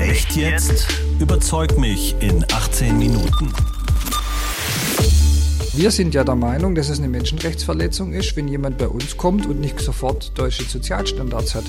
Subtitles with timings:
[0.00, 0.86] Echt jetzt?
[1.18, 3.52] Überzeug mich in 18 Minuten.
[5.74, 9.46] Wir sind ja der Meinung, dass es eine Menschenrechtsverletzung ist, wenn jemand bei uns kommt
[9.46, 11.64] und nicht sofort deutsche Sozialstandards hat.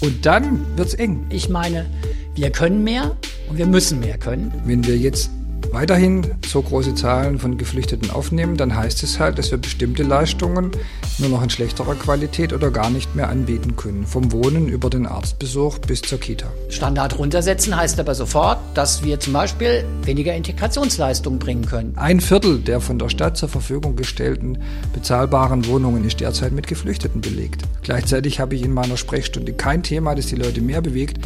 [0.00, 1.26] Und dann wird es eng.
[1.30, 1.86] Ich meine,
[2.34, 3.16] wir können mehr
[3.48, 4.52] und wir müssen mehr können.
[4.64, 5.30] Wenn wir jetzt
[5.72, 10.70] weiterhin so große Zahlen von Geflüchteten aufnehmen, dann heißt es halt, dass wir bestimmte Leistungen
[11.18, 14.06] nur noch in schlechterer Qualität oder gar nicht mehr anbieten können.
[14.06, 16.46] Vom Wohnen über den Arztbesuch bis zur Kita.
[16.68, 21.94] Standard runtersetzen heißt aber sofort, dass wir zum Beispiel weniger Integrationsleistungen bringen können.
[21.96, 24.58] Ein Viertel der von der Stadt zur Verfügung gestellten
[24.92, 27.62] bezahlbaren Wohnungen ist derzeit mit Geflüchteten belegt.
[27.82, 31.18] Gleichzeitig habe ich in meiner Sprechstunde kein Thema, das die Leute mehr bewegt,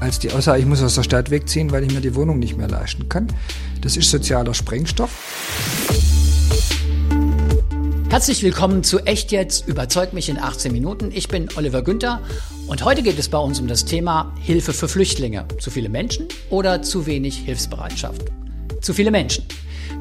[0.00, 2.56] als die Aussage, ich muss aus der Stadt wegziehen, weil ich mir die Wohnung nicht
[2.56, 3.26] mehr leisten kann.
[3.80, 5.10] Das ist sozialer Sprengstoff.
[8.10, 11.12] Herzlich willkommen zu Echt jetzt, überzeugt mich in 18 Minuten.
[11.12, 12.20] Ich bin Oliver Günther
[12.66, 15.46] und heute geht es bei uns um das Thema Hilfe für Flüchtlinge.
[15.60, 18.22] Zu viele Menschen oder zu wenig Hilfsbereitschaft?
[18.80, 19.44] Zu viele Menschen.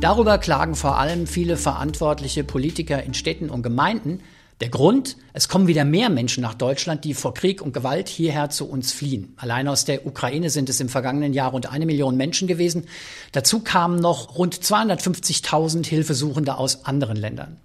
[0.02, 4.22] Darüber klagen vor allem viele verantwortliche Politiker in Städten und Gemeinden,
[4.60, 8.50] der Grund, es kommen wieder mehr Menschen nach Deutschland, die vor Krieg und Gewalt hierher
[8.50, 9.34] zu uns fliehen.
[9.38, 12.88] Allein aus der Ukraine sind es im vergangenen Jahr rund eine Million Menschen gewesen.
[13.34, 17.58] Dazu kamen noch rund 250.000 Hilfesuchende aus anderen Ländern.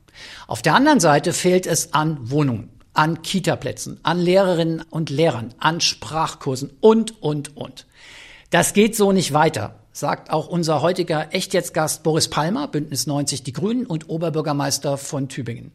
[0.47, 5.81] Auf der anderen Seite fehlt es an Wohnungen, an Kitaplätzen, an Lehrerinnen und Lehrern, an
[5.81, 7.87] Sprachkursen und, und, und.
[8.51, 13.53] Das geht so nicht weiter sagt auch unser heutiger Echtjetztgast Boris Palmer, Bündnis 90 Die
[13.53, 15.71] Grünen und Oberbürgermeister von Tübingen.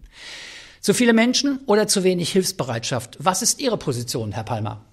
[0.82, 3.18] Zu viele Menschen oder zu wenig Hilfsbereitschaft?
[3.20, 4.84] Was ist Ihre Position, Herr Palmer?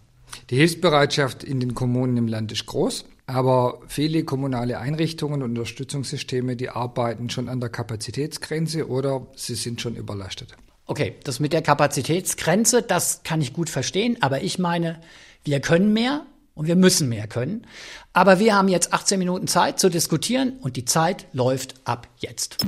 [0.51, 6.57] Die Hilfsbereitschaft in den Kommunen im Land ist groß, aber viele kommunale Einrichtungen und Unterstützungssysteme,
[6.57, 10.55] die arbeiten schon an der Kapazitätsgrenze oder sie sind schon überlastet.
[10.87, 15.01] Okay, das mit der Kapazitätsgrenze, das kann ich gut verstehen, aber ich meine,
[15.45, 17.67] wir können mehr und wir müssen mehr können.
[18.13, 22.59] Aber wir haben jetzt 18 Minuten Zeit zu diskutieren und die Zeit läuft ab jetzt.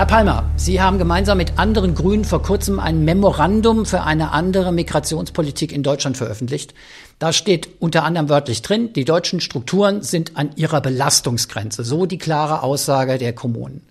[0.00, 4.72] Herr Palmer, Sie haben gemeinsam mit anderen Grünen vor kurzem ein Memorandum für eine andere
[4.72, 6.72] Migrationspolitik in Deutschland veröffentlicht.
[7.18, 11.84] Da steht unter anderem wörtlich drin, die deutschen Strukturen sind an ihrer Belastungsgrenze.
[11.84, 13.82] So die klare Aussage der Kommunen.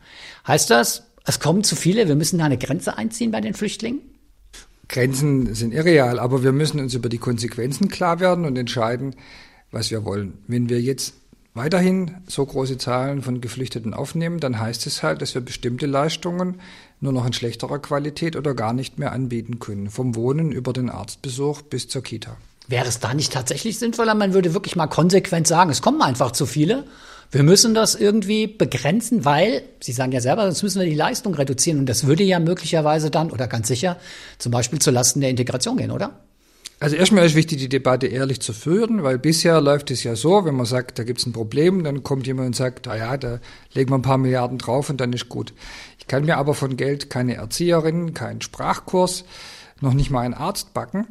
[0.47, 4.01] Heißt das, es kommen zu viele, wir müssen da eine Grenze einziehen bei den Flüchtlingen?
[4.87, 9.15] Grenzen sind irreal, aber wir müssen uns über die Konsequenzen klar werden und entscheiden,
[9.69, 10.39] was wir wollen.
[10.47, 11.13] Wenn wir jetzt
[11.53, 16.59] weiterhin so große Zahlen von Geflüchteten aufnehmen, dann heißt es halt, dass wir bestimmte Leistungen
[17.01, 19.89] nur noch in schlechterer Qualität oder gar nicht mehr anbieten können.
[19.89, 22.37] Vom Wohnen über den Arztbesuch bis zur Kita.
[22.67, 24.13] Wäre es da nicht tatsächlich sinnvoller?
[24.13, 26.85] Man würde wirklich mal konsequent sagen, es kommen einfach zu viele.
[27.31, 31.33] Wir müssen das irgendwie begrenzen, weil, Sie sagen ja selber, sonst müssen wir die Leistung
[31.33, 31.79] reduzieren.
[31.79, 33.97] Und das würde ja möglicherweise dann oder ganz sicher
[34.37, 36.19] zum Beispiel zulasten der Integration gehen, oder?
[36.81, 40.45] Also erstmal ist wichtig, die Debatte ehrlich zu führen, weil bisher läuft es ja so,
[40.45, 43.17] wenn man sagt, da gibt es ein Problem, dann kommt jemand und sagt, ah ja,
[43.17, 43.41] da
[43.73, 45.53] legen wir ein paar Milliarden drauf und dann ist gut.
[45.97, 49.25] Ich kann mir aber von Geld keine Erzieherin, keinen Sprachkurs,
[49.81, 51.07] noch nicht mal einen Arzt backen.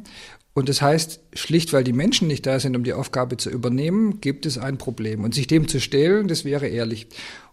[0.55, 4.21] Und das heißt, schlicht weil die Menschen nicht da sind, um die Aufgabe zu übernehmen,
[4.21, 5.23] gibt es ein Problem.
[5.23, 7.07] Und sich dem zu stellen, das wäre ehrlich.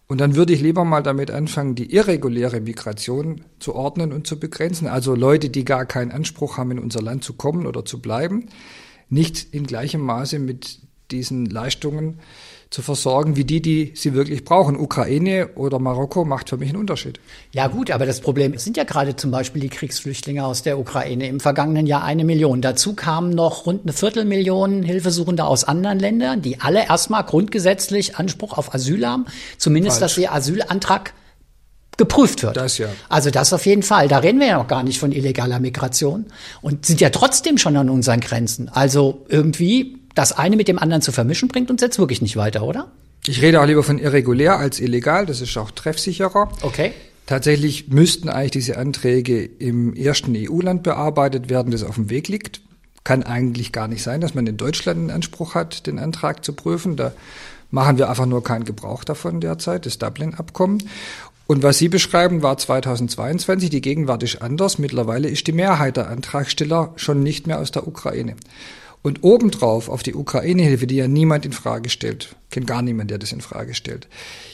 [0.09, 4.39] Und dann würde ich lieber mal damit anfangen, die irreguläre Migration zu ordnen und zu
[4.39, 4.87] begrenzen.
[4.87, 8.49] Also Leute, die gar keinen Anspruch haben, in unser Land zu kommen oder zu bleiben,
[9.09, 10.81] nicht in gleichem Maße mit
[11.11, 12.21] diesen Leistungen
[12.77, 14.77] zu versorgen, wie die, die sie wirklich brauchen.
[14.77, 17.19] Ukraine oder Marokko macht für mich einen Unterschied.
[17.53, 21.27] Ja gut, aber das Problem sind ja gerade zum Beispiel die Kriegsflüchtlinge aus der Ukraine.
[21.27, 22.61] Im vergangenen Jahr eine Million.
[22.61, 28.59] Dazu kamen noch rund eine Viertelmillion Hilfesuchende aus anderen Ländern, die alle erstmal grundgesetzlich Anspruch
[28.59, 29.25] auf Asyl haben.
[29.57, 30.13] Zumindest, Falsch.
[30.17, 31.15] dass ihr Asylantrag
[31.97, 32.59] geprüft wird.
[32.59, 32.89] Das ja.
[33.09, 34.09] Also das auf jeden Fall.
[34.09, 36.27] Da reden wir ja noch gar nicht von illegaler Migration
[36.61, 38.69] und sind ja trotzdem schon an unseren Grenzen.
[38.69, 42.63] Also irgendwie das eine mit dem anderen zu vermischen, bringt uns jetzt wirklich nicht weiter,
[42.63, 42.91] oder?
[43.27, 45.27] Ich rede auch lieber von irregulär als illegal.
[45.27, 46.51] Das ist auch treffsicherer.
[46.63, 46.93] Okay.
[47.27, 52.63] Tatsächlich müssten eigentlich diese Anträge im ersten EU-Land bearbeitet werden, das auf dem Weg liegt.
[53.05, 56.55] Kann eigentlich gar nicht sein, dass man in Deutschland einen Anspruch hat, den Antrag zu
[56.55, 56.97] prüfen.
[56.97, 57.13] Da
[57.71, 60.83] machen wir einfach nur keinen Gebrauch davon derzeit, das Dublin-Abkommen.
[61.47, 63.71] Und was Sie beschreiben, war 2022.
[63.71, 64.79] Die Gegenwart ist anders.
[64.79, 68.37] Mittlerweile ist die Mehrheit der Antragsteller schon nicht mehr aus der Ukraine.
[69.07, 73.19] Und obendrauf auf die Ukraine-Hilfe, die ja niemand in Frage stellt, kennt gar niemand, der
[73.19, 74.09] das in Frage stellt,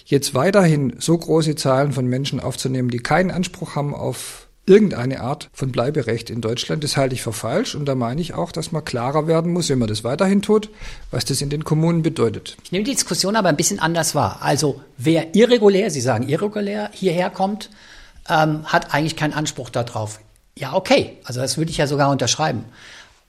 [0.05, 5.49] jetzt weiterhin so große Zahlen von Menschen aufzunehmen, die keinen Anspruch haben auf irgendeine Art
[5.55, 7.75] von Bleiberecht in Deutschland, das halte ich für falsch.
[7.75, 10.69] Und da meine ich auch, dass man klarer werden muss, wenn man das weiterhin tut,
[11.11, 12.59] was das in den Kommunen bedeutet.
[12.63, 14.41] Ich nehme die Diskussion aber ein bisschen anders wahr.
[14.43, 17.71] Also wer irregulär, Sie sagen irregulär, hierher kommt,
[18.29, 20.21] ähm, hat eigentlich keinen Anspruch darauf.
[20.59, 21.17] Ja, okay.
[21.25, 22.67] Also das würde ich ja sogar unterschreiben.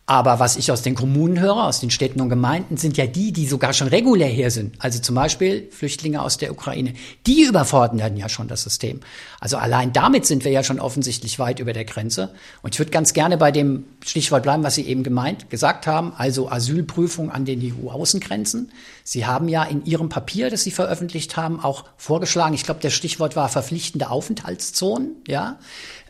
[0.06, 3.32] Aber was ich aus den Kommunen höre, aus den Städten und Gemeinden, sind ja die,
[3.32, 4.76] die sogar schon regulär hier sind.
[4.80, 6.94] Also zum Beispiel Flüchtlinge aus der Ukraine.
[7.26, 9.00] Die überfordern dann ja schon das System.
[9.40, 12.34] Also allein damit sind wir ja schon offensichtlich weit über der Grenze.
[12.64, 16.12] Und ich würde ganz gerne bei dem Stichwort bleiben, was Sie eben gemeint, gesagt haben,
[16.18, 18.74] also Asylprüfung an den EU-Außengrenzen.
[19.06, 22.90] Sie haben ja in Ihrem Papier, das Sie veröffentlicht haben, auch vorgeschlagen, ich glaube, der
[22.90, 25.60] Stichwort war verpflichtende Aufenthaltszonen, ja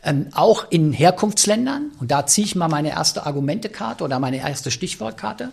[0.04, 4.70] ähm, auch in Herkunftsländern, und da ziehe ich mal meine erste Argumentekarte oder meine erste
[4.70, 5.50] Stichwortkarte,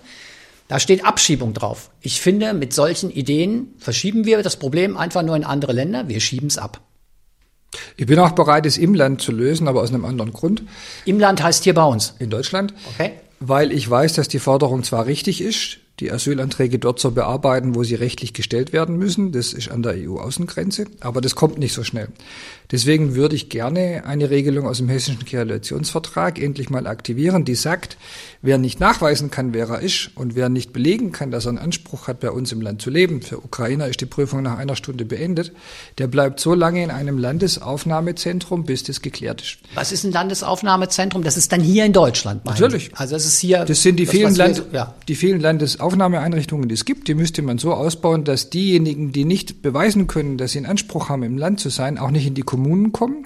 [0.68, 1.90] da steht Abschiebung drauf.
[2.02, 6.22] Ich finde, mit solchen Ideen verschieben wir das Problem einfach nur in andere Länder, wir
[6.22, 6.80] schieben es ab.
[7.98, 10.64] Ich bin auch bereit, es im Land zu lösen, aber aus einem anderen Grund.
[11.06, 12.16] Im Land heißt hier bei uns.
[12.20, 12.74] In Deutschland.
[12.94, 13.14] Okay.
[13.40, 17.84] Weil ich weiß, dass die Forderung zwar richtig ist, die Asylanträge dort zu bearbeiten, wo
[17.84, 19.32] sie rechtlich gestellt werden müssen.
[19.32, 22.10] Das ist an der EU-Außengrenze, aber das kommt nicht so schnell.
[22.72, 27.98] Deswegen würde ich gerne eine Regelung aus dem Hessischen Koalitionsvertrag endlich mal aktivieren, die sagt,
[28.42, 31.58] wer nicht nachweisen kann, wer er ist und wer nicht belegen kann, dass er einen
[31.58, 34.76] Anspruch hat, bei uns im Land zu leben, für Ukrainer ist die Prüfung nach einer
[34.76, 35.52] Stunde beendet,
[35.98, 39.58] der bleibt so lange in einem Landesaufnahmezentrum, bis das geklärt ist.
[39.76, 41.24] Was ist ein Landesaufnahmezentrum?
[41.24, 42.46] Das ist dann hier in Deutschland.
[42.46, 42.92] Natürlich.
[42.96, 43.66] Also es ist hier.
[43.66, 44.96] Das sind die das, vielen, Land, so, ja.
[45.08, 47.10] die vielen Landesaufnahmeeinrichtungen, die es gibt.
[47.10, 51.10] Die müsste man so ausbauen, dass diejenigen, die nicht beweisen können, dass sie einen Anspruch
[51.10, 53.24] haben, im Land zu sein, auch nicht in die Kommunen Kommunen kommen,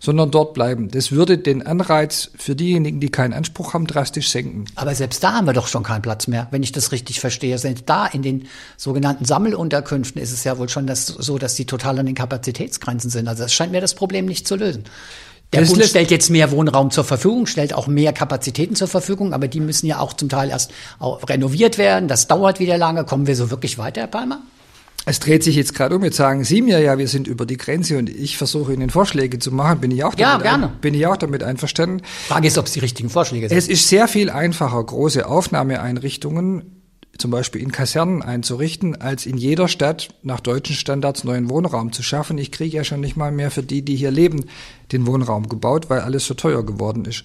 [0.00, 0.90] sondern dort bleiben.
[0.90, 4.66] Das würde den Anreiz für diejenigen, die keinen Anspruch haben, drastisch senken.
[4.76, 7.58] Aber selbst da haben wir doch schon keinen Platz mehr, wenn ich das richtig verstehe.
[7.58, 8.46] Selbst da in den
[8.76, 13.10] sogenannten Sammelunterkünften ist es ja wohl schon das, so, dass die total an den Kapazitätsgrenzen
[13.10, 13.28] sind.
[13.28, 14.84] Also das scheint mir das Problem nicht zu lösen.
[15.52, 19.32] Der das Bund stellt jetzt mehr Wohnraum zur Verfügung, stellt auch mehr Kapazitäten zur Verfügung,
[19.32, 22.08] aber die müssen ja auch zum Teil erst renoviert werden.
[22.08, 23.04] Das dauert wieder lange.
[23.04, 24.42] Kommen wir so wirklich weiter, Herr Palmer?
[25.08, 26.02] Es dreht sich jetzt gerade um.
[26.02, 29.38] Jetzt sagen Sie mir ja, wir sind über die Grenze und ich versuche Ihnen Vorschläge
[29.38, 29.80] zu machen.
[29.80, 30.66] Bin ich auch damit, ja, gerne.
[30.66, 32.02] Ein, bin ich auch damit einverstanden.
[32.26, 33.56] Frage ist, ob es die richtigen Vorschläge sind.
[33.56, 36.82] Es ist sehr viel einfacher, große Aufnahmeeinrichtungen
[37.18, 42.02] zum Beispiel in Kasernen einzurichten, als in jeder Stadt nach deutschen Standards neuen Wohnraum zu
[42.02, 42.36] schaffen.
[42.36, 44.44] Ich kriege ja schon nicht mal mehr für die, die hier leben,
[44.92, 47.24] den Wohnraum gebaut, weil alles so teuer geworden ist.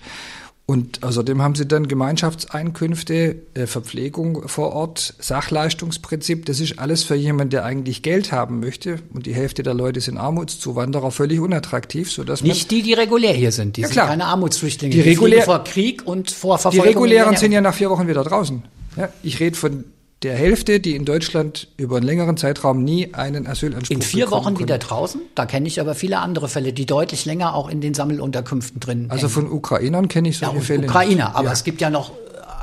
[0.72, 6.46] Und außerdem haben sie dann Gemeinschaftseinkünfte, äh, Verpflegung vor Ort, Sachleistungsprinzip.
[6.46, 9.00] Das ist alles für jemanden, der eigentlich Geld haben möchte.
[9.14, 13.52] Und die Hälfte der Leute sind Armutszuwanderer, völlig unattraktiv, sodass Nicht die, die regulär hier
[13.52, 13.76] sind.
[13.76, 14.08] Die ja, sind klar.
[14.08, 14.96] keine Armutsflüchtlinge.
[14.96, 16.88] Die, regulär, die vor Krieg und vor Verfolgung.
[16.88, 18.64] Die regulären sind ja nach vier Wochen wieder draußen.
[18.96, 19.84] Ja, ich rede von
[20.24, 24.60] der Hälfte, die in Deutschland über einen längeren Zeitraum nie einen Asylanspruch In vier Wochen
[24.60, 25.22] wieder draußen?
[25.34, 29.08] Da kenne ich aber viele andere Fälle, die deutlich länger auch in den Sammelunterkünften drin.
[29.10, 30.88] Also von Ukrainern kenne ich solche ja, Fälle.
[30.88, 31.54] Ukrainer, aber ja.
[31.54, 32.12] es gibt ja noch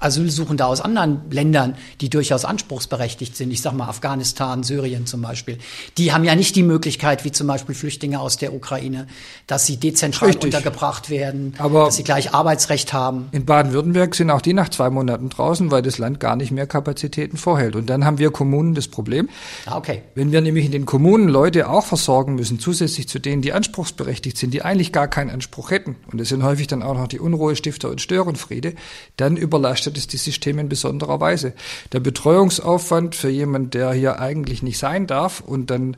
[0.00, 5.58] Asylsuchende aus anderen Ländern, die durchaus anspruchsberechtigt sind, ich sag mal Afghanistan, Syrien zum Beispiel,
[5.96, 9.06] die haben ja nicht die Möglichkeit, wie zum Beispiel Flüchtlinge aus der Ukraine,
[9.46, 10.44] dass sie dezentral Richtig.
[10.46, 13.28] untergebracht werden, Aber dass sie gleich Arbeitsrecht haben.
[13.32, 16.66] In Baden-Württemberg sind auch die nach zwei Monaten draußen, weil das Land gar nicht mehr
[16.66, 17.76] Kapazitäten vorhält.
[17.76, 19.28] Und dann haben wir Kommunen das Problem.
[19.66, 20.02] Ah, okay.
[20.14, 24.36] Wenn wir nämlich in den Kommunen Leute auch versorgen müssen, zusätzlich zu denen, die anspruchsberechtigt
[24.36, 27.18] sind, die eigentlich gar keinen Anspruch hätten, und es sind häufig dann auch noch die
[27.18, 28.74] Unruhestifter und Störenfriede,
[29.16, 31.52] dann überlastet belastet es die Systeme in besonderer Weise.
[31.92, 35.96] Der Betreuungsaufwand für jemanden, der hier eigentlich nicht sein darf und dann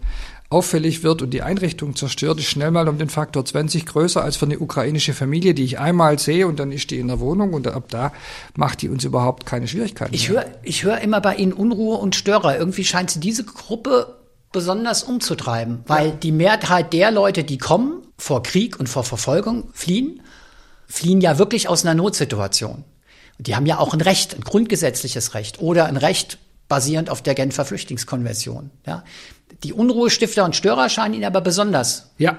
[0.49, 4.37] auffällig wird und die Einrichtung zerstört, ist schnell mal um den Faktor 20 größer als
[4.37, 7.55] für eine ukrainische Familie, die ich einmal sehe und dann ist die in der Wohnung
[7.55, 8.13] und ab da
[8.57, 10.13] macht die uns überhaupt keine Schwierigkeiten.
[10.13, 12.59] Ich höre ich hör immer bei Ihnen Unruhe und Störer.
[12.59, 14.17] Irgendwie scheint sie diese Gruppe
[14.51, 16.15] besonders umzutreiben, weil ja.
[16.17, 20.21] die Mehrheit der Leute, die kommen, vor Krieg und vor Verfolgung fliehen,
[20.89, 22.85] fliehen ja wirklich aus einer Notsituation
[23.41, 27.35] die haben ja auch ein Recht, ein grundgesetzliches Recht oder ein Recht basierend auf der
[27.35, 28.71] Genfer Flüchtlingskonvention.
[28.87, 29.05] Ja.
[29.65, 32.39] Die Unruhestifter und Störer scheinen ihnen aber besonders ja.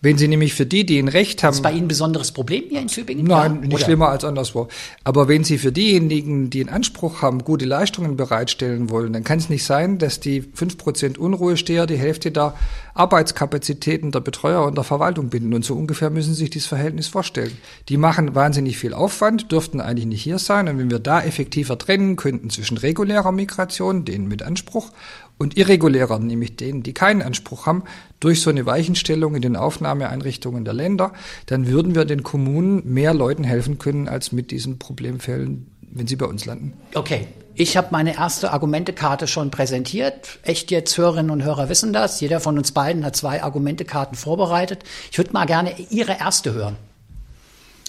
[0.00, 1.54] Wenn Sie nämlich für die, die ein Recht haben.
[1.54, 3.26] Ist bei Ihnen ein besonderes Problem hier in Tübingen?
[3.26, 3.84] Nein, nicht oder?
[3.84, 4.68] schlimmer als anderswo.
[5.04, 9.38] Aber wenn Sie für diejenigen, die einen Anspruch haben, gute Leistungen bereitstellen wollen, dann kann
[9.38, 12.54] es nicht sein, dass die fünf Prozent Unruhesteher die Hälfte der
[12.94, 15.52] Arbeitskapazitäten der Betreuer und der Verwaltung binden.
[15.52, 17.52] Und so ungefähr müssen Sie sich dieses Verhältnis vorstellen.
[17.88, 20.68] Die machen wahnsinnig viel Aufwand, dürften eigentlich nicht hier sein.
[20.68, 24.90] Und wenn wir da effektiver trennen könnten zwischen regulärer Migration, denen mit Anspruch,
[25.38, 27.84] und irregulärer, nämlich denen, die keinen Anspruch haben,
[28.20, 31.12] durch so eine Weichenstellung in den Aufnahmeeinrichtungen der Länder,
[31.46, 36.16] dann würden wir den Kommunen mehr Leuten helfen können als mit diesen Problemfällen, wenn sie
[36.16, 36.72] bei uns landen.
[36.94, 37.26] Okay.
[37.58, 40.40] Ich habe meine erste Argumentekarte schon präsentiert.
[40.42, 42.20] Echt jetzt Hörerinnen und Hörer wissen das.
[42.20, 44.84] Jeder von uns beiden hat zwei Argumentekarten vorbereitet.
[45.10, 46.76] Ich würde mal gerne Ihre erste hören.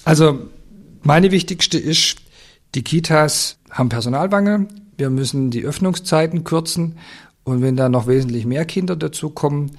[0.05, 0.39] Also
[1.03, 2.19] meine wichtigste ist,
[2.75, 4.69] die Kitas haben Personalmangel.
[4.95, 6.97] Wir müssen die Öffnungszeiten kürzen
[7.47, 9.71] und wenn da noch wesentlich mehr Kinder dazukommen,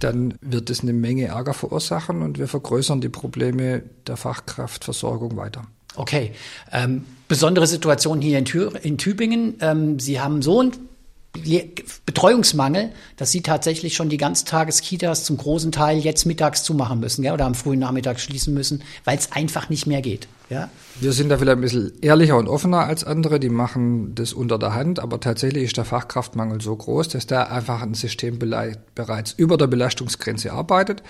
[0.00, 5.62] dann wird es eine Menge Ärger verursachen und wir vergrößern die Probleme der Fachkraftversorgung weiter.
[5.94, 6.32] Okay.
[6.72, 9.54] Ähm, besondere Situation hier in, Thür in Tübingen.
[9.60, 10.72] Ähm, Sie haben so einen
[12.06, 17.32] Betreuungsmangel, dass Sie tatsächlich schon die Ganztageskitas zum großen Teil jetzt mittags zumachen müssen ja,
[17.32, 20.26] oder am frühen Nachmittag schließen müssen, weil es einfach nicht mehr geht.
[20.48, 20.70] Ja?
[21.00, 24.58] Wir sind da vielleicht ein bisschen ehrlicher und offener als andere, die machen das unter
[24.58, 29.32] der Hand, aber tatsächlich ist der Fachkraftmangel so groß, dass da einfach ein System bereits
[29.32, 31.02] über der Belastungsgrenze arbeitet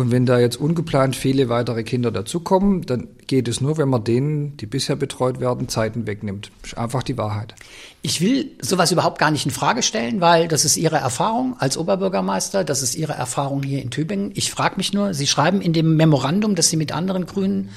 [0.00, 4.02] und wenn da jetzt ungeplant viele weitere Kinder dazukommen, dann geht es nur, wenn man
[4.02, 6.50] denen, die bisher betreut werden, Zeiten wegnimmt.
[6.64, 7.54] Ist einfach die Wahrheit.
[8.00, 11.76] Ich will sowas überhaupt gar nicht in Frage stellen, weil das ist Ihre Erfahrung als
[11.76, 14.30] Oberbürgermeister, das ist Ihre Erfahrung hier in Tübingen.
[14.34, 17.68] Ich frage mich nur, Sie schreiben in dem Memorandum, das Sie mit anderen Grünen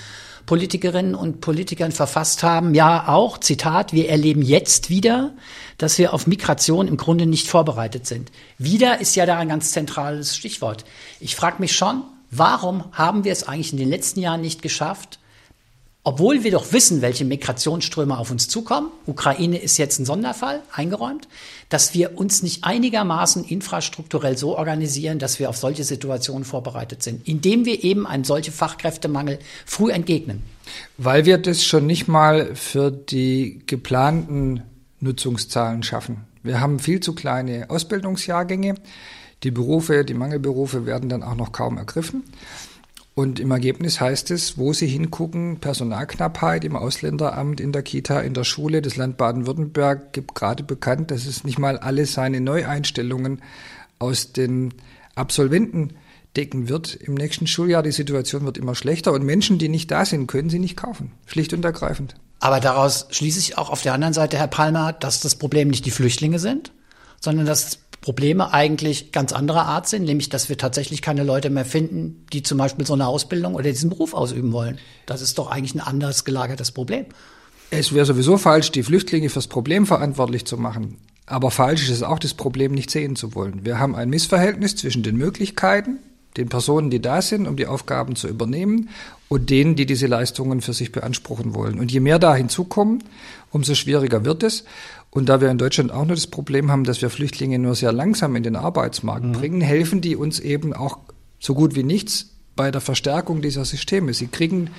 [0.45, 5.33] Politikerinnen und Politikern verfasst haben, ja auch, Zitat, wir erleben jetzt wieder,
[5.77, 8.31] dass wir auf Migration im Grunde nicht vorbereitet sind.
[8.57, 10.85] Wieder ist ja da ein ganz zentrales Stichwort.
[11.19, 12.03] Ich frage mich schon,
[12.35, 15.19] Warum haben wir es eigentlich in den letzten Jahren nicht geschafft,
[16.05, 21.29] obwohl wir doch wissen, welche Migrationsströme auf uns zukommen, Ukraine ist jetzt ein Sonderfall, eingeräumt,
[21.69, 27.25] dass wir uns nicht einigermaßen infrastrukturell so organisieren, dass wir auf solche Situationen vorbereitet sind,
[27.25, 30.43] indem wir eben einen solchen Fachkräftemangel früh entgegnen.
[30.97, 34.63] Weil wir das schon nicht mal für die geplanten
[34.99, 36.25] Nutzungszahlen schaffen.
[36.43, 38.75] Wir haben viel zu kleine Ausbildungsjahrgänge.
[39.43, 42.23] Die Berufe, die Mangelberufe werden dann auch noch kaum ergriffen.
[43.15, 48.33] Und im Ergebnis heißt es, wo Sie hingucken, Personalknappheit im Ausländeramt, in der Kita, in
[48.33, 48.81] der Schule.
[48.81, 53.41] Das Land Baden-Württemberg gibt gerade bekannt, dass es nicht mal alle seine Neueinstellungen
[53.99, 54.73] aus den
[55.13, 55.93] Absolventen
[56.35, 57.83] decken wird im nächsten Schuljahr.
[57.83, 61.11] Die Situation wird immer schlechter und Menschen, die nicht da sind, können sie nicht kaufen.
[61.27, 62.15] Schlicht und ergreifend.
[62.39, 65.85] Aber daraus schließe ich auch auf der anderen Seite, Herr Palmer, dass das Problem nicht
[65.85, 66.71] die Flüchtlinge sind,
[67.21, 71.63] sondern dass Probleme eigentlich ganz anderer Art sind, nämlich dass wir tatsächlich keine Leute mehr
[71.63, 74.77] finden, die zum Beispiel so eine Ausbildung oder diesen Beruf ausüben wollen.
[75.05, 77.05] Das ist doch eigentlich ein anders gelagertes Problem.
[77.71, 80.97] Es wäre sowieso falsch, die Flüchtlinge fürs Problem verantwortlich zu machen.
[81.25, 83.65] Aber falsch ist es auch, das Problem nicht sehen zu wollen.
[83.65, 85.99] Wir haben ein Missverhältnis zwischen den Möglichkeiten,
[86.35, 88.89] den Personen, die da sind, um die Aufgaben zu übernehmen,
[89.29, 91.79] und denen, die diese Leistungen für sich beanspruchen wollen.
[91.79, 93.03] Und je mehr da hinzukommen,
[93.53, 94.65] umso schwieriger wird es.
[95.09, 97.93] Und da wir in Deutschland auch nur das Problem haben, dass wir Flüchtlinge nur sehr
[97.93, 99.31] langsam in den Arbeitsmarkt mhm.
[99.33, 100.97] bringen, helfen die uns eben auch
[101.39, 104.13] so gut wie nichts bei der Verstärkung dieser Systeme.
[104.13, 104.69] Sie kriegen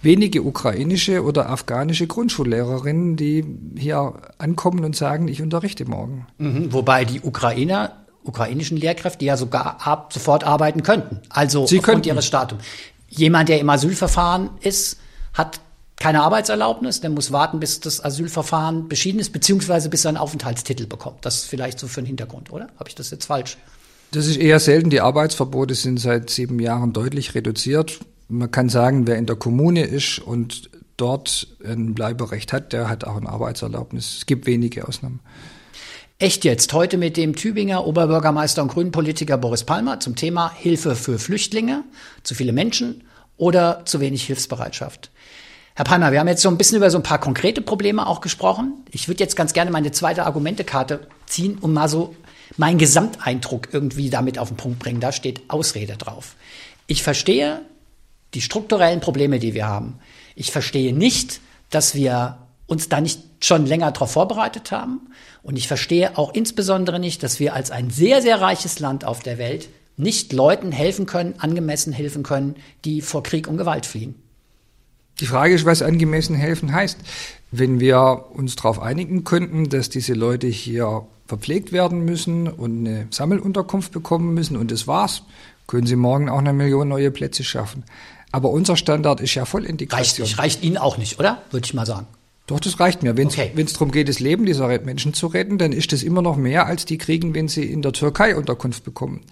[0.00, 3.44] wenige ukrainische oder afghanische Grundschullehrerinnen, die
[3.76, 6.26] hier ankommen und sagen, ich unterrichte morgen.
[6.38, 11.20] Mhm, wobei die Ukrainer ukrainischen Lehrkräfte ja sogar ab sofort arbeiten könnten.
[11.28, 12.58] Also Sie aufgrund ihres Status.
[13.08, 14.98] Jemand, der im Asylverfahren ist,
[15.34, 15.60] hat
[15.96, 20.86] keine Arbeitserlaubnis, der muss warten, bis das Asylverfahren beschieden ist, beziehungsweise bis er einen Aufenthaltstitel
[20.86, 21.24] bekommt.
[21.24, 22.68] Das ist vielleicht so für den Hintergrund, oder?
[22.78, 23.56] Habe ich das jetzt falsch?
[24.10, 24.90] Das ist eher selten.
[24.90, 28.00] Die Arbeitsverbote sind seit sieben Jahren deutlich reduziert.
[28.28, 33.04] Man kann sagen, wer in der Kommune ist und dort ein Bleiberecht hat, der hat
[33.04, 34.18] auch eine Arbeitserlaubnis.
[34.18, 35.20] Es gibt wenige Ausnahmen.
[36.18, 41.18] Echt jetzt, heute mit dem Tübinger Oberbürgermeister und Grünenpolitiker Boris Palmer zum Thema Hilfe für
[41.18, 41.82] Flüchtlinge,
[42.22, 43.02] zu viele Menschen
[43.36, 45.10] oder zu wenig Hilfsbereitschaft.
[45.76, 48.20] Herr Palmer, wir haben jetzt so ein bisschen über so ein paar konkrete Probleme auch
[48.20, 48.84] gesprochen.
[48.92, 52.14] Ich würde jetzt ganz gerne meine zweite Argumentekarte ziehen, um mal so
[52.56, 55.00] meinen Gesamteindruck irgendwie damit auf den Punkt bringen.
[55.00, 56.36] Da steht Ausrede drauf.
[56.86, 57.60] Ich verstehe
[58.34, 59.98] die strukturellen Probleme, die wir haben.
[60.36, 61.40] Ich verstehe nicht,
[61.70, 62.38] dass wir
[62.68, 65.08] uns da nicht schon länger darauf vorbereitet haben.
[65.42, 69.24] Und ich verstehe auch insbesondere nicht, dass wir als ein sehr, sehr reiches Land auf
[69.24, 72.54] der Welt nicht Leuten helfen können, angemessen helfen können,
[72.84, 74.23] die vor Krieg und Gewalt fliehen.
[75.20, 76.98] Die Frage ist, was angemessen helfen heißt.
[77.50, 83.06] Wenn wir uns darauf einigen könnten, dass diese Leute hier verpflegt werden müssen und eine
[83.10, 85.22] Sammelunterkunft bekommen müssen und das war's,
[85.66, 87.84] können sie morgen auch eine Million neue Plätze schaffen.
[88.32, 90.00] Aber unser Standard ist ja Vollintegration.
[90.00, 91.42] Reicht nicht, reicht Ihnen auch nicht, oder?
[91.50, 92.06] Würde ich mal sagen.
[92.46, 93.16] Doch, das reicht mir.
[93.16, 93.52] Wenn es okay.
[93.72, 96.84] darum geht, das Leben dieser Menschen zu retten, dann ist das immer noch mehr, als
[96.84, 99.22] die kriegen, wenn sie in der Türkei Unterkunft bekommen.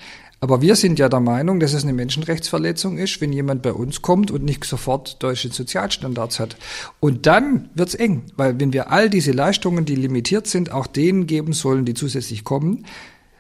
[0.43, 4.03] Aber wir sind ja der Meinung, dass es eine Menschenrechtsverletzung ist, wenn jemand bei uns
[4.03, 6.57] kommt und nicht sofort deutsche Sozialstandards hat.
[6.99, 11.29] Und dann wird's eng, weil wenn wir all diese Leistungen, die limitiert sind, auch denen
[11.29, 12.85] geben sollen, die zusätzlich kommen,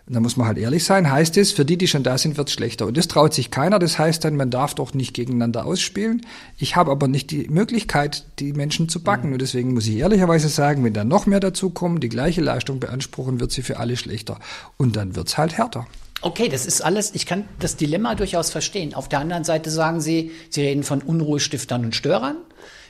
[0.06, 2.52] da muss man halt ehrlich sein, heißt es, für die, die schon da sind, wird's
[2.52, 2.86] schlechter.
[2.86, 3.80] Und das traut sich keiner.
[3.80, 6.24] Das heißt dann, man darf doch nicht gegeneinander ausspielen.
[6.56, 9.32] Ich habe aber nicht die Möglichkeit, die Menschen zu backen.
[9.32, 12.78] Und deswegen muss ich ehrlicherweise sagen, wenn da noch mehr dazu kommen, die gleiche Leistung
[12.78, 14.38] beanspruchen, wird sie für alle schlechter.
[14.76, 15.88] Und dann wird's halt härter.
[16.24, 18.94] Okay, das ist alles, ich kann das Dilemma durchaus verstehen.
[18.94, 22.36] Auf der anderen Seite sagen Sie, Sie reden von Unruhestiftern und Störern.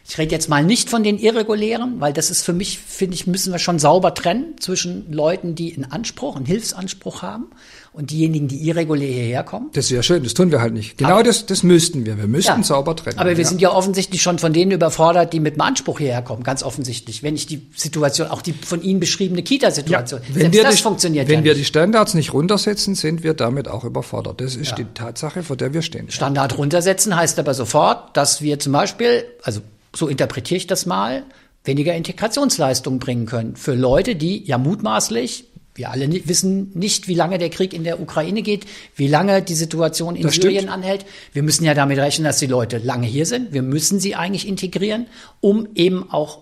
[0.09, 3.27] Ich rede jetzt mal nicht von den Irregulären, weil das ist für mich, finde ich,
[3.27, 7.47] müssen wir schon sauber trennen zwischen Leuten, die einen Anspruch, einen Hilfsanspruch haben
[7.93, 9.71] und diejenigen, die irregulär hierher kommen.
[9.75, 10.99] Das ist ja schön, das tun wir halt nicht.
[10.99, 12.19] Genau Aber- das, das müssten wir.
[12.19, 12.63] Wir müssten Ja.
[12.65, 13.19] sauber trennen.
[13.19, 13.49] Aber wir ja.
[13.49, 17.23] sind ja offensichtlich schon von denen überfordert, die mit einem Anspruch hierher kommen, ganz offensichtlich.
[17.23, 20.83] Wenn ich die Situation, auch die von Ihnen beschriebene Kita-Situation, wenn selbst wir das die,
[20.83, 21.61] funktioniert wenn ja wir nicht.
[21.61, 24.41] die Standards nicht runtersetzen, sind wir damit auch überfordert.
[24.41, 26.11] Das ist die Tatsache, vor der wir stehen.
[26.11, 29.61] Standard runtersetzen heißt aber sofort, dass wir zum Beispiel, also
[29.95, 31.25] so interpretiere ich das mal,
[31.65, 35.45] weniger Integrationsleistungen bringen können für Leute, die ja mutmaßlich,
[35.75, 39.43] wir alle ni- wissen nicht, wie lange der Krieg in der Ukraine geht, wie lange
[39.43, 40.53] die Situation in Das stimmt.
[40.53, 41.07] Syrien anhält.
[41.33, 43.53] Wir müssen ja damit rechnen, dass die Leute lange hier sind.
[43.53, 45.07] Wir müssen sie eigentlich integrieren,
[45.41, 46.41] um eben auch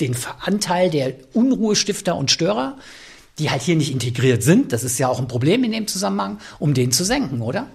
[0.00, 2.76] den Anteil der Unruhestifter und Störer,
[3.38, 6.38] die halt hier nicht integriert sind, das ist ja auch ein Problem in dem Zusammenhang,
[6.58, 7.66] um den zu senken, oder?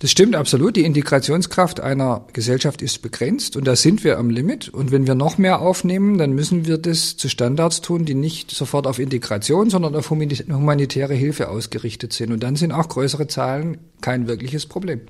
[0.00, 0.76] Das stimmt absolut.
[0.76, 4.68] Die Integrationskraft einer Gesellschaft ist begrenzt und da sind wir am Limit.
[4.68, 8.50] Und wenn wir noch mehr aufnehmen, dann müssen wir das zu Standards tun, die nicht
[8.50, 12.32] sofort auf Integration, sondern auf humani- humanitäre Hilfe ausgerichtet sind.
[12.32, 15.00] Und dann sind auch größere Zahlen kein wirkliches Problem.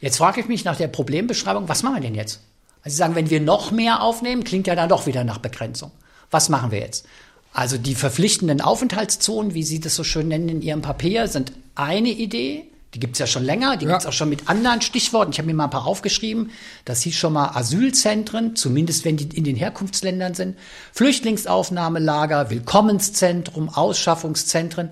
[0.00, 2.40] Jetzt frage ich mich nach der Problembeschreibung, was machen wir denn jetzt?
[2.82, 5.92] Also Sie sagen, wenn wir noch mehr aufnehmen, klingt ja dann doch wieder nach Begrenzung.
[6.30, 7.06] Was machen wir jetzt?
[7.52, 12.08] Also die verpflichtenden Aufenthaltszonen, wie Sie das so schön nennen in Ihrem Papier, sind eine
[12.08, 12.64] Idee.
[12.94, 13.92] Die gibt's ja schon länger, die Ja.
[13.92, 15.32] gibt's auch schon mit anderen Stichworten.
[15.32, 16.50] Ich habe mir mal ein paar aufgeschrieben.
[16.84, 20.56] Das hieß schon mal Asylzentren, zumindest wenn die in den Herkunftsländern sind.
[20.92, 24.90] Flüchtlingsaufnahmelager, Willkommenszentrum, Ausschaffungszentren,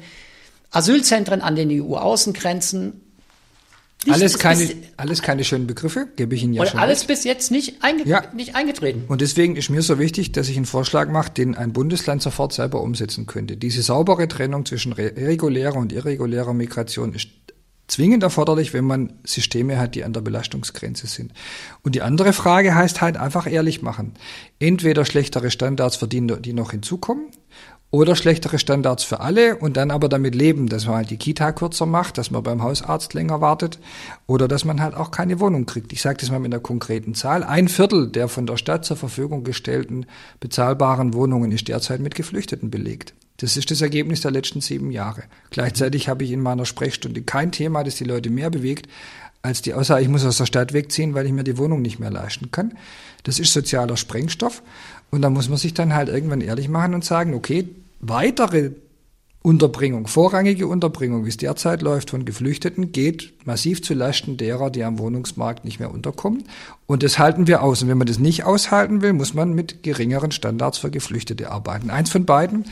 [0.71, 3.03] Asylzentren an den EU-Außengrenzen.
[4.09, 7.09] Alles keine, bis- alles keine schönen Begriffe, gebe ich Ihnen ja und schon alles recht.
[7.09, 8.23] bis jetzt nicht, einge Ja.
[8.33, 9.05] nicht eingetreten.
[9.09, 12.55] Und deswegen ist mir so wichtig, dass ich einen Vorschlag mache, den ein Bundesland sofort
[12.55, 13.59] selber umsetzen könnte.
[13.59, 17.29] Diese saubere Trennung zwischen re- regulärer und irregulärer Migration ist
[17.91, 21.33] zwingend erforderlich, wenn man Systeme hat, die an der Belastungsgrenze sind.
[21.83, 24.15] Und die andere Frage heißt halt einfach ehrlich machen.
[24.59, 27.27] Entweder schlechtere Standards für die, die noch hinzukommen
[27.91, 31.51] oder schlechtere Standards für alle und dann aber damit leben, dass man halt die Kita
[31.53, 33.81] kürzer macht, dass man beim Hausarzt länger wartet
[34.27, 35.93] oder dass man halt auch keine Wohnung kriegt.
[35.93, 37.43] Ich sage das mal mit einer konkreten Zahl.
[37.43, 40.07] Ein Viertel der von der Stadt zur Verfügung gestellten
[40.39, 43.15] bezahlbaren Wohnungen ist derzeit mit Geflüchteten belegt.
[43.41, 45.25] Das ist das Ergebnis der letzten sieben Jahre.
[45.51, 48.87] Gleichzeitig habe ich in meiner Sprechstunde kein Thema, das die Leute mehr bewegt,
[49.43, 51.99] als die Aussage, ich muss aus der Stadt wegziehen, weil ich mir die Wohnung nicht
[51.99, 52.75] mehr leisten kann.
[53.23, 54.63] Das ist sozialer Sprengstoff.
[55.11, 57.69] Und da muss man sich dann halt irgendwann ehrlich machen und sagen, okay,
[58.01, 58.73] weitere
[59.43, 64.85] Unterbringung, vorrangige Unterbringung, wie es derzeit läuft von Geflüchteten, geht massiv zu Lasten derer, die
[64.85, 66.45] am Wohnungsmarkt nicht mehr unterkommen.
[66.87, 67.83] Und das halten wir aus.
[67.83, 71.89] Und wenn man das nicht aushalten will, muss man mit geringeren Standards für Geflüchtete arbeiten.
[71.89, 72.67] Eins von beiden.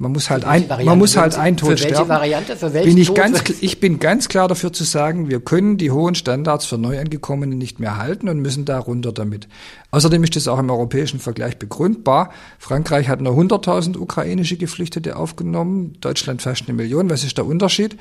[0.00, 2.08] Man muss halt ein, Variante man muss halt ein für Tod welche sterben.
[2.08, 2.56] Variante?
[2.56, 3.16] Für welchen bin ich Tod?
[3.16, 7.56] ganz, ich bin ganz klar dafür zu sagen, wir können die hohen Standards für Neuangekommene
[7.56, 9.48] nicht mehr halten und müssen da runter damit.
[9.90, 12.30] Außerdem ist das auch im europäischen Vergleich begründbar.
[12.60, 17.10] Frankreich hat nur 100.000 ukrainische Geflüchtete aufgenommen, Deutschland fast eine Million.
[17.10, 17.96] Was ist der Unterschied?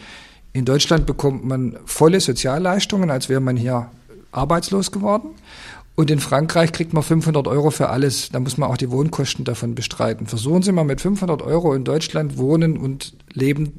[0.53, 3.89] In Deutschland bekommt man volle Sozialleistungen, als wäre man hier
[4.31, 5.29] arbeitslos geworden.
[5.97, 8.29] Und in Frankreich kriegt man 500 Euro für alles.
[8.29, 10.27] Da muss man auch die Wohnkosten davon bestreiten.
[10.27, 13.73] Versuchen Sie mal mit 500 Euro in Deutschland wohnen und leben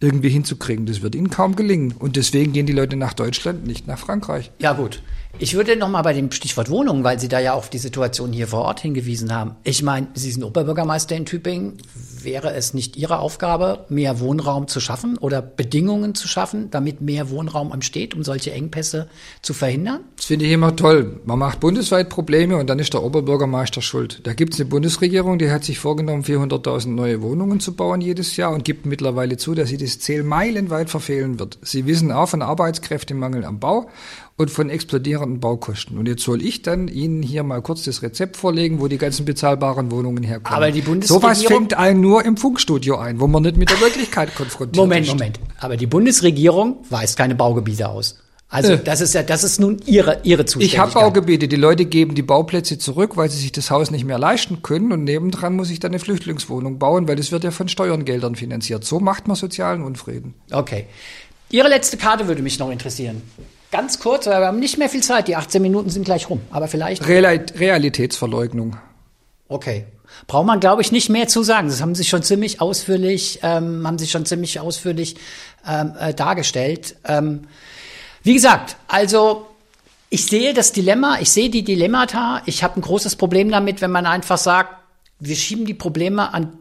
[0.00, 0.86] irgendwie hinzukriegen.
[0.86, 1.94] Das wird Ihnen kaum gelingen.
[1.96, 4.50] Und deswegen gehen die Leute nach Deutschland, nicht nach Frankreich.
[4.58, 5.04] Ja gut.
[5.38, 8.32] Ich würde noch mal bei dem Stichwort Wohnungen, weil Sie da ja auf die Situation
[8.32, 9.54] hier vor Ort hingewiesen haben.
[9.62, 11.74] Ich meine, Sie sind Oberbürgermeister in Tübingen.
[12.26, 17.30] Wäre es nicht Ihre Aufgabe, mehr Wohnraum zu schaffen oder Bedingungen zu schaffen, damit mehr
[17.30, 19.06] Wohnraum entsteht, um solche Engpässe
[19.42, 20.00] zu verhindern?
[20.16, 21.20] Das finde ich immer toll.
[21.24, 24.22] Man macht bundesweit Probleme und dann ist der Oberbürgermeister schuld.
[24.24, 28.36] Da gibt es eine Bundesregierung, die hat sich vorgenommen, 400.000 neue Wohnungen zu bauen jedes
[28.36, 31.58] Jahr und gibt mittlerweile zu, dass sie das Ziel meilenweit verfehlen wird.
[31.62, 33.88] Sie wissen auch von Arbeitskräftemangel am Bau
[34.38, 35.96] und von explodierenden Baukosten.
[35.96, 39.24] Und jetzt soll ich dann Ihnen hier mal kurz das Rezept vorlegen, wo die ganzen
[39.24, 40.54] bezahlbaren Wohnungen herkommen.
[40.56, 41.08] Aber die Sowas
[41.40, 45.06] Bundesregierung- fängt einen nur im Funkstudio ein, wo man nicht mit der Wirklichkeit konfrontiert Moment,
[45.06, 45.12] ist.
[45.14, 45.40] Moment.
[45.58, 48.18] Aber die Bundesregierung weist keine Baugebiete aus.
[48.48, 48.78] Also Äh.
[48.84, 50.80] das ist ja, das ist nun ihre ihre Ich Zuständigkeit.
[50.80, 51.48] habe Baugebiete.
[51.48, 54.92] Die Leute geben die Bauplätze zurück, weil sie sich das Haus nicht mehr leisten können.
[54.92, 58.84] Und nebendran muss ich dann eine Flüchtlingswohnung bauen, weil das wird ja von Steuergeldern finanziert.
[58.84, 60.34] So macht man sozialen Unfrieden.
[60.52, 60.84] Okay.
[61.50, 63.22] Ihre letzte Karte würde mich noch interessieren.
[63.76, 65.28] Ganz kurz, weil wir haben nicht mehr viel Zeit.
[65.28, 66.40] Die 18 Minuten sind gleich rum.
[66.50, 67.06] Aber vielleicht.
[67.06, 68.78] Real Realitätsverleugnung.
[69.48, 69.84] Okay.
[70.26, 71.68] Braucht man, glaube ich, nicht mehr zu sagen.
[71.68, 75.16] Das haben Sie schon ziemlich ausführlich, ähm, haben Sie schon ziemlich ausführlich
[75.68, 76.96] ähm, äh, dargestellt.
[77.04, 77.48] Ähm,
[78.22, 79.46] wie gesagt, also
[80.08, 82.40] ich sehe das Dilemma, ich sehe die Dilemmata.
[82.46, 84.70] Ich habe ein großes Problem damit, wenn man einfach sagt,
[85.20, 86.56] wir schieben die Probleme an,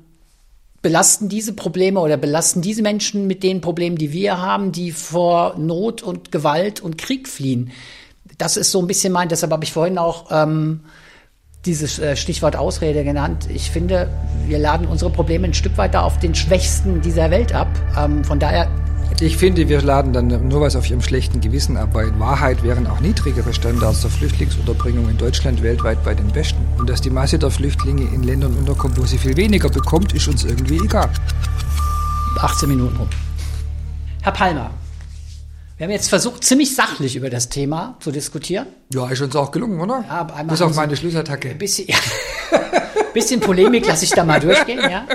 [0.86, 5.56] belasten diese Probleme oder belasten diese Menschen mit den Problemen, die wir haben, die vor
[5.58, 7.72] Not und Gewalt und Krieg fliehen.
[8.38, 10.82] Das ist so ein bisschen mein, deshalb habe ich vorhin auch ähm,
[11.66, 13.48] dieses äh, Stichwort Ausrede genannt.
[13.52, 14.12] Ich finde,
[14.46, 17.70] wir laden unsere Probleme ein Stück weiter auf den Schwächsten dieser Welt ab.
[17.98, 18.70] Ähm, von daher
[19.22, 22.64] ich finde, wir laden dann nur was auf ihrem schlechten Gewissen ab, weil in Wahrheit
[22.64, 26.60] wären auch niedrigere Standards der Flüchtlingsunterbringung in Deutschland weltweit bei den besten.
[26.78, 30.28] Und dass die Masse der Flüchtlinge in Ländern unterkommt, wo sie viel weniger bekommt, ist
[30.28, 31.10] uns irgendwie egal.
[32.40, 33.10] 18 Minuten rum.
[34.22, 34.72] Herr Palmer,
[35.78, 38.68] wir haben jetzt versucht, ziemlich sachlich über das Thema zu diskutieren.
[38.94, 40.04] Ja, ist uns auch gelungen, oder?
[40.08, 41.52] Ja, Bis auf meine Schlussattacke.
[41.52, 41.96] Ein bisschen, ja.
[43.16, 45.08] Bisschen Polemik lasse ich da mal durchgehen, ja.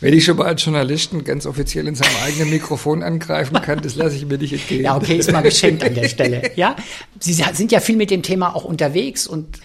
[0.00, 3.94] Wenn ich schon mal als Journalisten ganz offiziell in seinem eigenen Mikrofon angreifen kann, das
[3.94, 4.82] lasse ich mir nicht entgehen.
[4.82, 6.50] Ja, okay, ist mal geschenkt an der Stelle.
[6.56, 6.74] Ja,
[7.20, 9.60] Sie sind ja viel mit dem Thema auch unterwegs und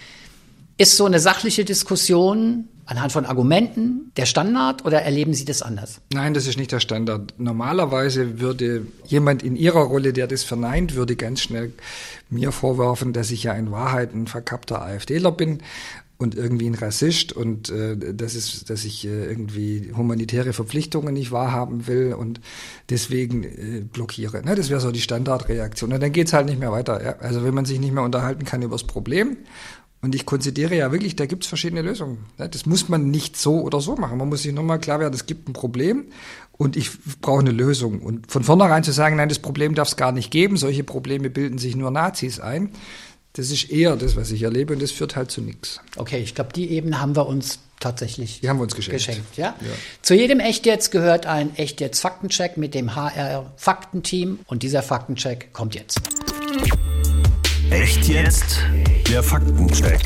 [0.78, 6.00] ist so eine sachliche Diskussion anhand von Argumenten der Standard oder erleben Sie das anders?
[6.12, 7.34] Nein, das ist nicht der Standard.
[7.38, 11.72] Normalerweise würde jemand in Ihrer Rolle, der das verneint, würde ganz schnell
[12.28, 15.60] mir vorwerfen, dass ich ja in Wahrheit ein verkappter AfDler bin
[16.18, 21.32] und irgendwie ein Rassist und äh, das ist, dass ich äh, irgendwie humanitäre Verpflichtungen nicht
[21.32, 22.40] wahrhaben will und
[22.90, 24.42] deswegen äh, blockiere.
[24.44, 24.54] Ne?
[24.54, 25.92] Das wäre so die Standardreaktion.
[25.92, 27.02] Und dann geht's halt nicht mehr weiter.
[27.02, 27.16] Ja?
[27.18, 29.36] Also wenn man sich nicht mehr unterhalten kann über das Problem.
[30.04, 32.18] Und ich konzidiere ja wirklich, da gibt's verschiedene Lösungen.
[32.36, 32.48] Ne?
[32.48, 34.18] Das muss man nicht so oder so machen.
[34.18, 36.06] Man muss sich nochmal klar werden, es gibt ein Problem
[36.52, 38.00] und ich brauche eine Lösung.
[38.00, 41.30] Und von vornherein zu sagen, nein, das Problem darf es gar nicht geben, solche Probleme
[41.30, 42.70] bilden sich nur Nazis ein,
[43.34, 45.80] das ist eher das, was ich erlebe und das führt halt zu nichts.
[45.96, 49.06] Okay, ich glaube, die Ebene haben wir uns tatsächlich die haben wir uns geschenkt.
[49.06, 49.56] geschenkt ja?
[49.60, 49.70] ja?
[50.02, 54.82] Zu jedem Echt jetzt gehört ein Echt jetzt Faktencheck mit dem HR Faktenteam und dieser
[54.82, 56.00] Faktencheck kommt jetzt.
[57.70, 58.58] Echt jetzt?
[59.08, 60.00] Der Faktencheck.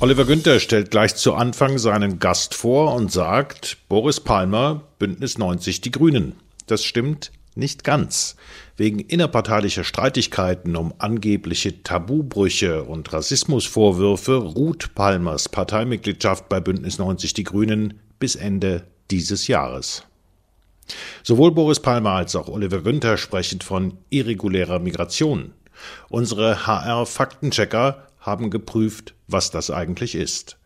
[0.00, 5.80] Oliver Günther stellt gleich zu Anfang seinen Gast vor und sagt, Boris Palmer, Bündnis 90
[5.80, 6.34] Die Grünen.
[6.66, 8.36] Das stimmt nicht ganz.
[8.82, 17.44] Wegen innerparteilicher Streitigkeiten um angebliche Tabubrüche und Rassismusvorwürfe ruht Palmers Parteimitgliedschaft bei Bündnis 90 Die
[17.44, 20.02] Grünen bis Ende dieses Jahres.
[21.22, 25.52] Sowohl Boris Palmer als auch Oliver Günther sprechen von irregulärer Migration.
[26.08, 30.56] Unsere HR-Faktenchecker haben geprüft, was das eigentlich ist.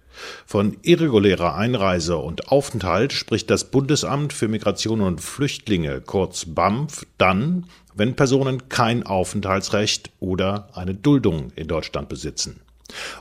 [0.46, 7.66] Von irregulärer Einreise und Aufenthalt spricht das Bundesamt für Migration und Flüchtlinge kurz BAMF dann,
[7.94, 12.60] wenn Personen kein Aufenthaltsrecht oder eine Duldung in Deutschland besitzen.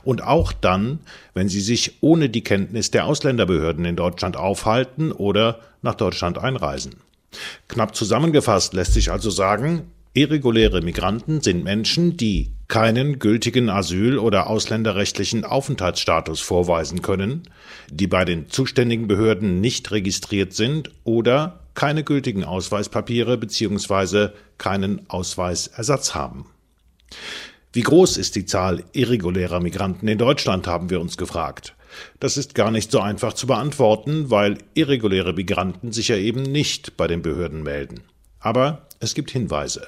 [0.04, 1.00] Und auch dann,
[1.34, 6.96] wenn sie sich ohne die Kenntnis der Ausländerbehörden in Deutschland aufhalten oder nach Deutschland einreisen.
[7.68, 14.48] Knapp zusammengefasst lässt sich also sagen, irreguläre Migranten sind Menschen, die keinen gültigen Asyl- oder
[14.48, 17.42] ausländerrechtlichen Aufenthaltsstatus vorweisen können,
[17.90, 24.30] die bei den zuständigen Behörden nicht registriert sind oder keine gültigen Ausweispapiere bzw.
[24.56, 26.46] keinen Ausweisersatz haben.
[27.74, 31.74] Wie groß ist die Zahl irregulärer Migranten in Deutschland, haben wir uns gefragt.
[32.20, 36.96] Das ist gar nicht so einfach zu beantworten, weil irreguläre Migranten sich ja eben nicht
[36.96, 38.00] bei den Behörden melden.
[38.40, 39.86] Aber es gibt Hinweise.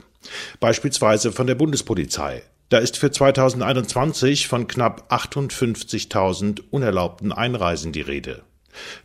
[0.61, 2.42] Beispielsweise von der Bundespolizei.
[2.68, 8.42] Da ist für 2021 von knapp 58.000 unerlaubten Einreisen die Rede.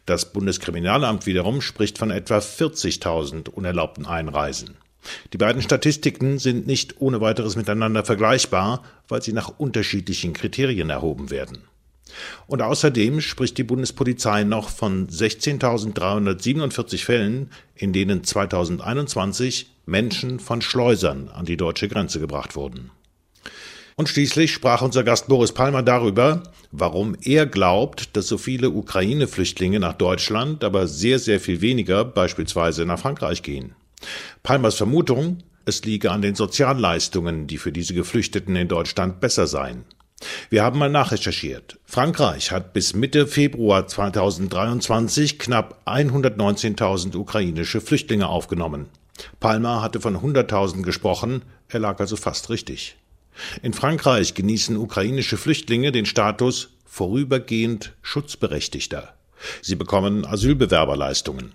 [0.06, 4.76] Das Bundeskriminalamt wiederum spricht von etwa 40.000 unerlaubten Einreisen.
[5.32, 11.30] Die beiden Statistiken sind nicht ohne weiteres miteinander vergleichbar, weil sie nach unterschiedlichen Kriterien erhoben
[11.30, 11.64] werden.
[12.48, 21.30] Und außerdem spricht die Bundespolizei noch von 16.347 Fällen, in denen 2021 Menschen von Schleusern
[21.30, 22.92] an die deutsche Grenze gebracht wurden.
[23.96, 29.80] Und schließlich sprach unser Gast Boris Palmer darüber, warum er glaubt, dass so viele Ukraine-Flüchtlinge
[29.80, 33.76] nach Deutschland, aber sehr, sehr viel weniger beispielsweise nach Frankreich gehen.
[34.42, 39.86] Palmers Vermutung, es liege an den Sozialleistungen, die für diese Geflüchteten in Deutschland besser seien.
[40.50, 41.80] Wir haben mal nachrecherchiert.
[41.86, 48.88] Frankreich hat bis Mitte Februar 2023 knapp 119.000 ukrainische Flüchtlinge aufgenommen.
[49.40, 52.98] Palmer hatte von 100.000 gesprochen, er lag also fast richtig.
[53.62, 59.14] In Frankreich genießen ukrainische Flüchtlinge den Status vorübergehend Schutzberechtigter.
[59.62, 61.54] Sie bekommen Asylbewerberleistungen.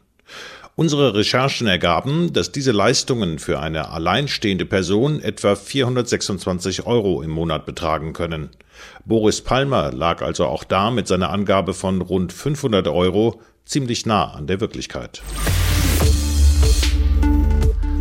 [0.75, 7.66] Unsere Recherchen ergaben, dass diese Leistungen für eine alleinstehende Person etwa 426 Euro im Monat
[7.66, 8.51] betragen können.
[9.05, 14.33] Boris Palmer lag also auch da mit seiner Angabe von rund 500 Euro ziemlich nah
[14.33, 15.21] an der Wirklichkeit.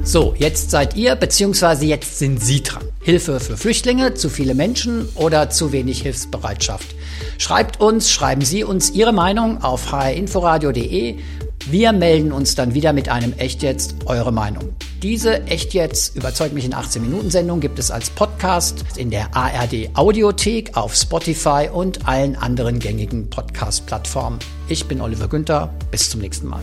[0.08, 2.82] So, jetzt seid ihr, beziehungsweise jetzt sind Sie dran.
[3.02, 6.96] Hilfe für Flüchtlinge, zu viele Menschen oder zu wenig Hilfsbereitschaft.
[7.38, 11.18] Schreibt uns, schreiben Sie uns Ihre Meinung auf hrinforadio.de
[11.66, 14.70] Wir melden uns dann wieder mit einem Echt jetzt eure Meinung.
[15.04, 19.36] Diese Echt jetzt überzeugt mich in 18 Minuten Sendung gibt es als Podcast in der
[19.36, 24.40] ARD Audiothek, auf Spotify und allen anderen gängigen Podcast Plattformen.
[24.70, 26.60] Ich bin Oliver Günther, bis zum nächsten Mal.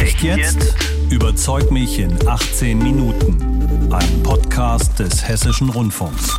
[0.00, 0.74] Echt jetzt?
[1.08, 3.92] Überzeug mich in 18 Minuten.
[3.92, 6.36] Ein Podcast des Hessischen Rundfunks.